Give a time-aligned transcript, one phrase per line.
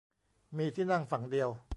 [0.57, 1.49] มีที่นั่งฝั่งเดียว